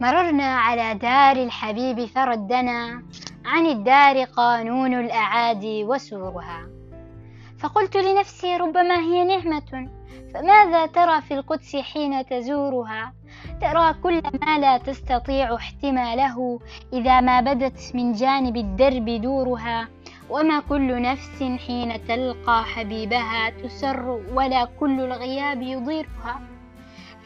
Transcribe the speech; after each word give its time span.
مررنا 0.00 0.58
على 0.58 0.94
دار 0.94 1.36
الحبيب 1.36 2.04
فردنا 2.04 3.02
عن 3.44 3.66
الدار 3.66 4.24
قانون 4.24 5.00
الأعادي 5.00 5.84
وسورها 5.84 6.66
فقلت 7.58 7.96
لنفسي 7.96 8.56
ربما 8.56 8.98
هي 8.98 9.24
نعمة 9.24 9.88
فماذا 10.34 10.86
ترى 10.86 11.20
في 11.20 11.34
القدس 11.34 11.76
حين 11.76 12.26
تزورها؟ 12.26 13.12
ترى 13.60 13.94
كل 14.02 14.22
ما 14.42 14.58
لا 14.58 14.78
تستطيع 14.78 15.54
احتماله 15.54 16.60
إذا 16.92 17.20
ما 17.20 17.40
بدت 17.40 17.90
من 17.94 18.12
جانب 18.12 18.56
الدرب 18.56 19.04
دورها 19.22 19.88
وما 20.30 20.60
كل 20.60 21.02
نفس 21.02 21.42
حين 21.66 22.06
تلقى 22.06 22.64
حبيبها 22.64 23.50
تسر 23.50 24.20
ولا 24.34 24.64
كل 24.64 25.00
الغياب 25.00 25.62
يضيرها. 25.62 26.40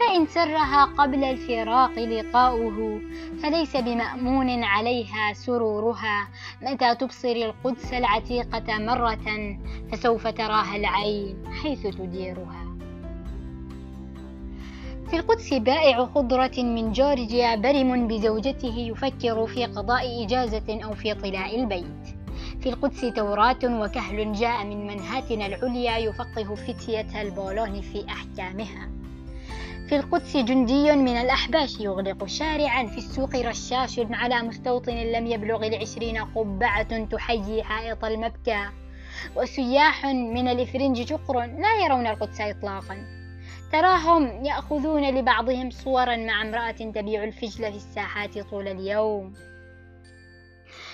فإن 0.00 0.26
سرها 0.26 0.84
قبل 0.84 1.24
الفراق 1.24 1.98
لقاؤه 1.98 3.00
فليس 3.42 3.76
بمأمون 3.76 4.64
عليها 4.64 5.32
سرورها. 5.32 6.28
متى 6.62 6.94
تبصر 6.94 7.28
القدس 7.28 7.92
العتيقة 7.92 8.78
مرة 8.78 9.56
فسوف 9.92 10.26
تراها 10.26 10.76
العين 10.76 11.36
حيث 11.62 11.86
تديرها. 11.86 12.64
في 15.10 15.16
القدس 15.16 15.54
بائع 15.54 16.06
خضرة 16.06 16.62
من 16.62 16.92
جورجيا 16.92 17.56
برم 17.56 18.08
بزوجته 18.08 18.78
يفكر 18.78 19.46
في 19.46 19.64
قضاء 19.64 20.24
إجازة 20.24 20.80
أو 20.84 20.94
في 20.94 21.14
طلاء 21.14 21.60
البيت. 21.60 22.04
في 22.60 22.68
القدس 22.68 23.00
توراة 23.00 23.64
وكهل 23.64 24.32
جاء 24.32 24.64
من 24.64 24.86
منهاتن 24.86 25.42
العليا 25.42 25.98
يفقه 25.98 26.54
فتية 26.54 27.22
البولون 27.22 27.80
في 27.80 28.04
أحكامها. 28.08 28.93
في 29.88 29.96
القدس 29.96 30.36
جندي 30.36 30.92
من 30.92 31.16
الأحباش 31.16 31.80
يغلق 31.80 32.26
شارعا 32.26 32.86
في 32.86 32.98
السوق 32.98 33.36
رشاش 33.36 34.00
على 34.10 34.42
مستوطن 34.42 34.92
لم 34.92 35.26
يبلغ 35.26 35.66
العشرين 35.66 36.18
قبعة 36.18 37.04
تحيي 37.04 37.62
حائط 37.62 38.04
المبكى 38.04 38.68
وسياح 39.36 40.06
من 40.06 40.48
الإفرنج 40.48 41.08
شقر 41.08 41.40
لا 41.40 41.84
يرون 41.84 42.06
القدس 42.06 42.40
إطلاقا. 42.40 42.96
تراهم 43.72 44.44
يأخذون 44.44 45.10
لبعضهم 45.10 45.70
صورا 45.70 46.16
مع 46.16 46.42
امرأة 46.42 46.70
تبيع 46.70 47.24
الفجل 47.24 47.72
في 47.72 47.76
الساحات 47.76 48.38
طول 48.38 48.68
اليوم. 48.68 49.32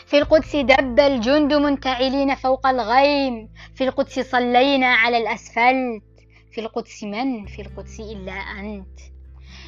في 0.06 0.18
القدس 0.18 0.56
دب 0.56 1.00
الجند 1.00 1.54
منتعلين 1.54 2.34
فوق 2.34 2.66
الغيم 2.66 3.48
في 3.74 3.84
القدس 3.84 4.18
صلينا 4.18 4.86
على 4.86 5.18
الأسفلت. 5.18 6.09
في 6.52 6.60
القدس 6.60 7.04
من؟ 7.04 7.46
في 7.46 7.62
القدس 7.62 8.00
إلا 8.00 8.32
أنت. 8.32 9.00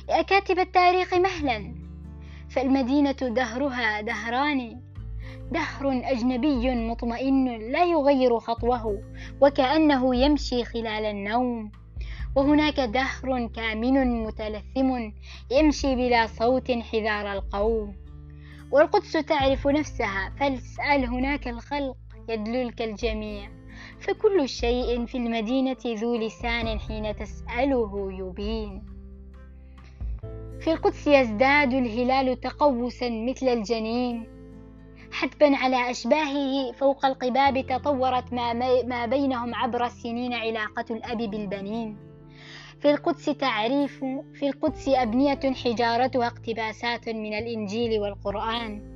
يا 0.08 0.22
كاتب 0.22 0.58
التاريخ 0.58 1.14
مهلا. 1.14 1.74
فالمدينة 2.50 3.12
دهرها 3.12 4.00
دهران. 4.00 4.80
دهر 5.50 5.90
أجنبي 6.04 6.70
مطمئن 6.70 7.72
لا 7.72 7.84
يغير 7.84 8.38
خطوه 8.38 9.02
وكأنه 9.40 10.16
يمشي 10.16 10.64
خلال 10.64 11.04
النوم. 11.04 11.72
وهناك 12.36 12.80
دهر 12.80 13.46
كامن 13.46 14.22
متلثم 14.24 15.10
يمشي 15.50 15.94
بلا 15.94 16.26
صوت 16.26 16.70
حذار 16.70 17.32
القوم. 17.32 17.96
والقدس 18.70 19.12
تعرف 19.12 19.66
نفسها 19.66 20.32
فلسأل 20.40 21.04
هناك 21.04 21.48
الخلق 21.48 21.96
يدللك 22.28 22.82
الجميع. 22.82 23.61
فكل 24.02 24.48
شيء 24.48 25.06
في 25.06 25.18
المدينة 25.18 25.76
ذو 25.86 26.16
لسان 26.16 26.80
حين 26.80 27.16
تسأله 27.16 28.12
يبين. 28.12 28.82
في 30.60 30.72
القدس 30.72 31.06
يزداد 31.06 31.72
الهلال 31.72 32.40
تقوسا 32.40 33.10
مثل 33.10 33.48
الجنين. 33.48 34.26
حتبا 35.12 35.56
على 35.56 35.90
أشباهه 35.90 36.72
فوق 36.72 37.06
القباب 37.06 37.66
تطورت 37.66 38.32
ما, 38.32 38.52
ما 38.82 39.06
بينهم 39.06 39.54
عبر 39.54 39.86
السنين 39.86 40.32
علاقة 40.34 40.84
الأب 40.90 41.18
بالبنين. 41.18 41.96
في 42.80 42.90
القدس 42.90 43.24
تعريف 43.24 44.04
في 44.34 44.48
القدس 44.48 44.88
أبنية 44.88 45.40
حجارتها 45.64 46.26
اقتباسات 46.26 47.08
من 47.08 47.34
الإنجيل 47.34 48.00
والقرآن. 48.00 48.91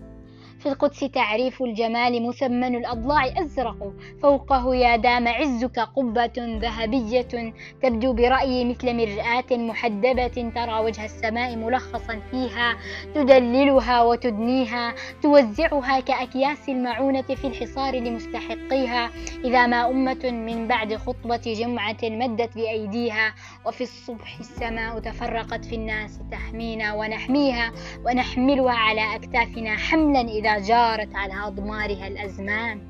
في 0.67 0.73
القدس 0.73 1.01
تعريف 1.01 1.63
الجمال 1.63 2.29
مثمن 2.29 2.77
الأضلاع 2.77 3.27
أزرق. 3.27 3.93
فوقه 4.23 4.75
يا 4.75 4.97
دام 4.97 5.29
عزك 5.29 5.79
قبة 5.79 6.33
ذهبية. 6.39 7.53
تبدو 7.83 8.13
برأيي 8.13 8.65
مثل 8.65 8.95
مرآة 8.95 9.57
محدبة. 9.57 10.51
ترى 10.55 10.81
وجه 10.81 11.05
السماء 11.05 11.57
ملخصا 11.57 12.21
فيها. 12.31 12.77
تدللها 13.15 14.03
وتدنيها. 14.03 14.95
توزعها 15.23 16.01
كأكياس 16.01 16.69
المعونة 16.69 17.23
في 17.23 17.47
الحصار 17.47 17.95
لمستحقيها. 17.95 19.11
إذا 19.45 19.67
ما 19.67 19.91
أمة 19.91 20.31
من 20.31 20.69
بعد 20.69 20.95
خطبة 20.95 21.37
جمعة 21.37 22.03
مدت 22.03 22.55
بأيديها. 22.55 23.35
وفي 23.67 23.81
الصبح 23.81 24.39
السماء 24.41 24.99
تفرقت 24.99 25.65
في 25.65 25.75
الناس 25.75 26.21
تحمينا 26.31 26.95
ونحميها. 26.95 27.73
ونحملها 28.07 28.75
على 28.75 29.15
أكتافنا 29.15 29.77
حملا 29.77 30.21
إذا 30.21 30.56
جارت 30.59 31.15
على 31.15 31.35
أضمارها 31.47 32.07
الأزمان. 32.09 32.81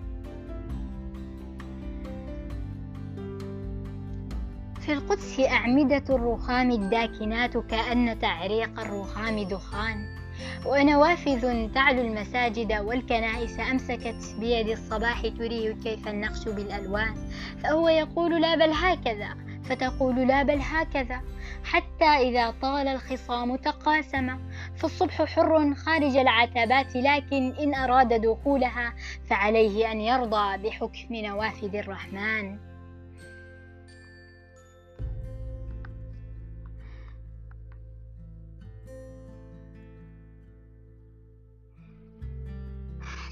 في 4.81 4.93
القدس 4.93 5.41
أعمدة 5.41 6.05
الرخام 6.11 6.71
الداكنات 6.71 7.57
كأن 7.57 8.19
تعريق 8.19 8.81
الرخام 8.81 9.49
دخان. 9.49 10.17
ونوافذ 10.67 11.73
تعلو 11.75 12.01
المساجد 12.01 12.73
والكنائس 12.73 13.61
أمسكت 13.61 14.37
بيد 14.41 14.69
الصباح 14.69 15.21
تريه 15.21 15.73
كيف 15.73 16.09
النقش 16.09 16.49
بالألوان 16.49 17.15
فهو 17.63 17.89
يقول 17.89 18.43
لا 18.43 18.57
بل 18.57 18.71
هكذا 18.73 19.29
فتقول 19.65 20.29
لا 20.29 20.43
بل 20.43 20.61
هكذا 20.63 21.21
حتى 21.65 22.05
إذا 22.05 22.55
طال 22.63 22.89
الخصام 22.89 23.57
تقاسم. 23.57 24.39
فالصبح 24.77 25.25
حر 25.25 25.75
خارج 25.75 26.17
العتبات 26.17 26.97
لكن 26.97 27.55
إن 27.61 27.75
أراد 27.75 28.21
دخولها 28.21 28.95
فعليه 29.31 29.93
أن 29.93 30.01
يرضى 30.01 30.57
بحكم 30.69 31.15
نوافذ 31.15 31.77
الرحمن. 31.77 32.76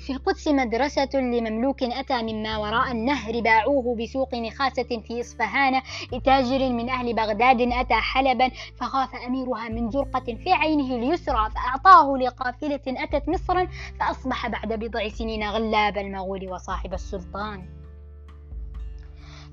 في 0.05 0.13
القدس 0.13 0.49
مدرسة 0.49 1.09
لمملوك 1.15 1.83
أتى 1.83 2.23
مما 2.23 2.59
وراء 2.59 2.93
النهر 2.93 3.41
باعوه 3.41 3.97
بسوق 3.97 4.35
نخاسة 4.35 5.03
في 5.07 5.21
إصفهان 5.21 5.83
لتاجر 6.13 6.69
من 6.69 6.91
أهل 6.91 7.15
بغداد 7.15 7.61
أتى 7.61 7.95
حلبا 7.95 8.51
فخاف 8.81 9.15
أميرها 9.15 9.69
من 9.69 9.91
زرقة 9.91 10.35
في 10.35 10.53
عينه 10.53 10.95
اليسرى 10.95 11.51
فأعطاه 11.51 12.17
لقافلة 12.19 12.81
أتت 12.87 13.29
مصرا 13.29 13.69
فأصبح 14.01 14.49
بعد 14.49 14.73
بضع 14.73 15.09
سنين 15.09 15.49
غلاب 15.49 15.99
المغول 15.99 16.53
وصاحب 16.53 16.95
السلطان. 16.95 17.69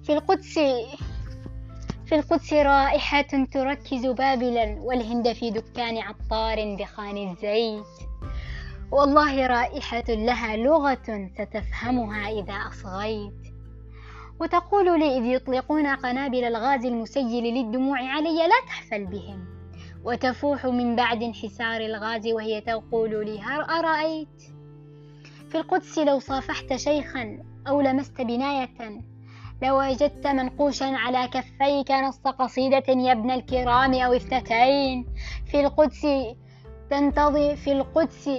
في 0.03 0.13
القدس 0.13 0.59
في 2.05 2.15
القدس 2.15 2.53
رائحة 2.53 3.45
تركز 3.51 4.05
بابلا 4.05 4.77
والهند 4.81 5.33
في 5.33 5.51
دكان 5.51 5.97
عطار 5.97 6.75
بخان 6.75 7.17
الزيت. 7.17 8.10
والله 8.91 9.47
رائحة 9.47 10.03
لها 10.09 10.57
لغة 10.57 11.29
ستفهمها 11.37 12.29
إذا 12.29 12.53
أصغيت. 12.53 13.53
وتقول 14.39 14.99
لي 14.99 15.17
إذ 15.17 15.25
يطلقون 15.25 15.87
قنابل 15.87 16.43
الغاز 16.43 16.85
المسيل 16.85 17.43
للدموع 17.43 17.99
علي 17.99 18.35
لا 18.35 18.65
تحفل 18.67 19.05
بهم. 19.05 19.45
وتفوح 20.03 20.65
من 20.65 20.95
بعد 20.95 21.23
انحسار 21.23 21.81
الغاز 21.81 22.27
وهي 22.27 22.61
تقول 22.61 23.25
لي 23.25 23.41
هل 23.41 23.61
أرأيت؟ 23.61 24.41
في 25.49 25.57
القدس 25.57 25.99
لو 25.99 26.19
صافحت 26.19 26.75
شيخا 26.75 27.43
أو 27.67 27.81
لمست 27.81 28.21
بناية 28.21 29.01
لوجدت 29.63 30.27
منقوشا 30.27 30.85
على 30.85 31.27
كفيك 31.27 31.91
نص 31.91 32.19
قصيدة 32.19 32.83
يا 32.87 33.11
ابن 33.11 33.31
الكرام 33.31 33.93
أو 33.93 34.13
اثنتين. 34.13 35.05
في 35.45 35.59
القدس 35.59 36.07
تنتظر 36.89 37.55
في 37.55 37.71
القدس 37.71 38.29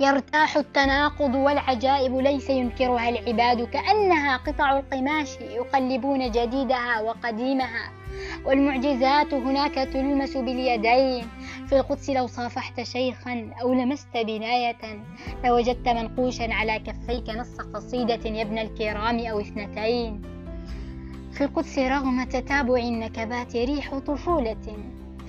يرتاح 0.00 0.56
التناقض 0.56 1.34
والعجائب 1.34 2.16
ليس 2.16 2.50
ينكرها 2.50 3.08
العباد 3.08 3.68
كأنها 3.68 4.36
قطع 4.36 4.78
القماش 4.78 5.36
يقلبون 5.40 6.30
جديدها 6.30 7.00
وقديمها. 7.00 7.92
والمعجزات 8.44 9.34
هناك 9.34 9.74
تلمس 9.74 10.36
باليدين. 10.36 11.28
في 11.66 11.76
القدس 11.76 12.10
لو 12.10 12.26
صافحت 12.26 12.82
شيخا 12.82 13.50
أو 13.62 13.74
لمست 13.74 14.16
بناية 14.16 15.04
لوجدت 15.44 15.88
منقوشا 15.88 16.54
على 16.54 16.78
كفيك 16.78 17.28
نص 17.28 17.56
قصيدة 17.74 18.30
يا 18.30 18.42
ابن 18.42 18.58
الكرام 18.58 19.18
أو 19.18 19.40
اثنتين. 19.40 20.22
في 21.32 21.44
القدس 21.44 21.78
رغم 21.78 22.24
تتابع 22.24 22.76
النكبات 22.76 23.56
ريح 23.56 23.94
طفولة. 23.98 24.76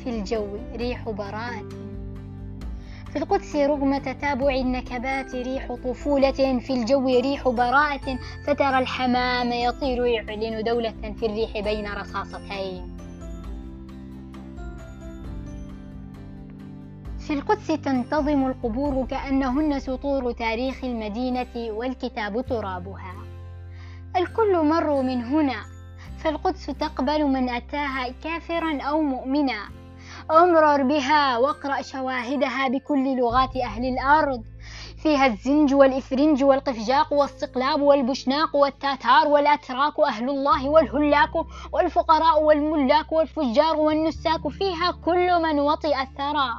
في 0.03 0.09
الجو 0.09 0.47
ريح 0.75 1.09
براءة. 1.09 1.84
في 3.15 3.21
القدس 3.21 3.55
رغم 3.55 3.97
تتابع 3.97 4.55
النكبات 4.55 5.35
ريح 5.35 5.73
طفولة 5.73 6.59
في 6.59 6.73
الجو 6.73 7.07
ريح 7.07 7.47
براءة 7.47 8.19
فترى 8.47 8.79
الحمام 8.79 9.51
يطير 9.51 10.05
يعلن 10.05 10.63
دولة 10.63 11.13
في 11.19 11.25
الريح 11.25 11.59
بين 11.59 11.87
رصاصتين. 11.87 12.97
في 17.19 17.33
القدس 17.33 17.67
تنتظم 17.67 18.47
القبور 18.47 19.05
كأنهن 19.05 19.79
سطور 19.79 20.31
تاريخ 20.31 20.83
المدينة 20.83 21.55
والكتاب 21.55 22.45
ترابها. 22.45 23.15
الكل 24.15 24.65
مروا 24.65 25.01
من 25.01 25.23
هنا 25.23 25.65
فالقدس 26.17 26.65
تقبل 26.65 27.25
من 27.25 27.49
أتاها 27.49 28.09
كافرا 28.23 28.81
أو 28.81 29.01
مؤمنا. 29.01 29.84
أمرر 30.31 30.83
بها 30.83 31.37
واقرأ 31.37 31.81
شواهدها 31.81 32.67
بكل 32.67 33.17
لغات 33.17 33.55
أهل 33.55 33.85
الأرض. 33.85 34.43
فيها 35.03 35.25
الزنج 35.25 35.73
والإفرنج 35.73 36.43
والقفجاق 36.43 37.13
والصقلاب 37.13 37.81
والبشناق 37.81 38.55
والتاتار 38.55 39.27
والأتراك 39.27 39.99
أهل 39.99 40.29
الله 40.29 40.69
والهلاك 40.69 41.31
والفقراء 41.73 42.43
والملاك 42.43 43.11
والفجار 43.11 43.75
والنساك. 43.75 44.47
فيها 44.47 44.91
كل 45.05 45.41
من 45.41 45.59
وطئ 45.59 46.01
الثرى. 46.01 46.49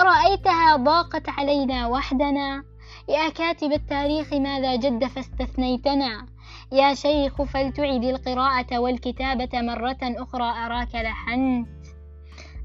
أرأيتها 0.00 0.76
ضاقت 0.76 1.28
علينا 1.28 1.86
وحدنا؟ 1.86 2.64
يا 3.08 3.28
كاتب 3.28 3.72
التاريخ 3.72 4.32
ماذا 4.32 4.76
جد 4.76 5.04
فاستثنيتنا؟ 5.04 6.26
يا 6.72 6.94
شيخ 6.94 7.42
فلتعد 7.42 8.04
القراءة 8.04 8.78
والكتابة 8.78 9.48
مرة 9.54 9.98
أخرى 10.02 10.44
أراك 10.66 10.94
لحنت 10.94 11.75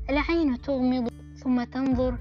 العين 0.10 0.62
تغمض 0.62 1.10
ثم 1.36 1.64
تنظر. 1.64 2.18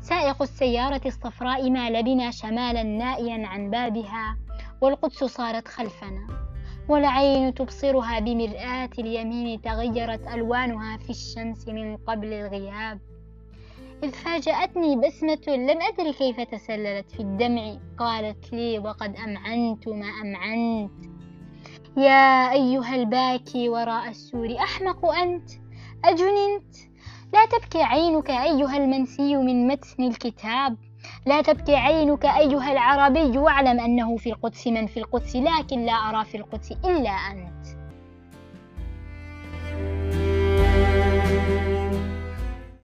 سائق 0.00 0.42
السيارة 0.42 1.00
الصفراء 1.06 1.70
مال 1.70 2.02
بنا 2.02 2.30
شمالا 2.30 2.82
نائيا 2.82 3.46
عن 3.46 3.70
بابها 3.70 4.36
والقدس 4.80 5.24
صارت 5.24 5.68
خلفنا. 5.68 6.26
والعين 6.88 7.54
تبصرها 7.54 8.18
بمرآة 8.18 8.90
اليمين 8.98 9.62
تغيرت 9.62 10.28
ألوانها 10.34 10.96
في 10.96 11.10
الشمس 11.10 11.68
من 11.68 11.96
قبل 11.96 12.32
الغياب. 12.32 13.00
إذ 14.04 14.10
فاجأتني 14.10 14.96
بسمة 14.96 15.56
لم 15.56 15.78
أدر 15.82 16.12
كيف 16.12 16.40
تسللت 16.40 17.10
في 17.10 17.20
الدمع. 17.20 17.76
قالت 17.98 18.52
لي 18.52 18.78
وقد 18.78 19.16
أمعنت 19.16 19.88
ما 19.88 20.08
أمعنت. 20.22 20.92
يا 21.96 22.52
أيها 22.52 22.94
الباكي 22.94 23.68
وراء 23.68 24.08
السور 24.08 24.56
أحمق 24.58 25.06
أنت. 25.06 25.50
أجننت. 26.04 26.76
لا 27.36 27.58
تبكي 27.58 27.82
عينك 27.82 28.30
أيها 28.30 28.76
المنسي 28.76 29.36
من 29.36 29.66
متن 29.68 30.04
الكتاب. 30.04 30.76
لا 31.26 31.42
تبكي 31.42 31.76
عينك 31.76 32.24
أيها 32.24 32.72
العربي 32.72 33.38
واعلم 33.38 33.80
أنه 33.80 34.16
في 34.16 34.30
القدس 34.30 34.66
من 34.66 34.86
في 34.86 34.96
القدس 35.00 35.36
لكن 35.36 35.86
لا 35.86 35.92
أرى 35.92 36.24
في 36.24 36.36
القدس 36.36 36.72
إلا 36.72 37.10
أنت. 37.10 37.65